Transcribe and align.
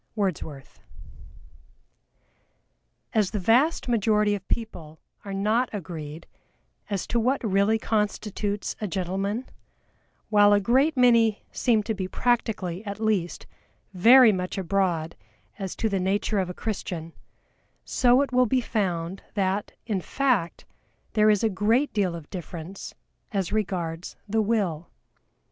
Wordsworth. 0.15 0.81
As 3.13 3.29
the 3.29 3.37
vast 3.37 3.87
majority 3.87 4.33
of 4.33 4.47
people 4.47 4.99
are 5.23 5.31
not 5.31 5.69
agreed 5.71 6.25
as 6.89 7.05
to 7.05 7.19
what 7.19 7.43
really 7.43 7.77
constitutes 7.77 8.75
a 8.81 8.87
Gentleman, 8.87 9.47
while 10.29 10.53
a 10.53 10.59
great 10.59 10.97
many 10.97 11.43
seem 11.51 11.83
to 11.83 11.93
be 11.93 12.07
practically, 12.07 12.83
at 12.83 12.99
least, 12.99 13.45
very 13.93 14.31
much 14.31 14.57
abroad 14.57 15.15
as 15.59 15.75
to 15.75 15.87
the 15.87 15.99
nature 15.99 16.39
of 16.39 16.49
a 16.49 16.53
Christian, 16.55 17.13
so 17.85 18.23
it 18.23 18.31
will 18.31 18.47
be 18.47 18.59
found 18.59 19.21
that, 19.35 19.71
in 19.85 20.01
fact, 20.01 20.65
there 21.13 21.29
is 21.29 21.43
a 21.43 21.47
great 21.47 21.93
deal 21.93 22.15
of 22.15 22.27
difference 22.31 22.95
as 23.31 23.53
regards 23.53 24.15
the 24.27 24.41
Will. 24.41 24.89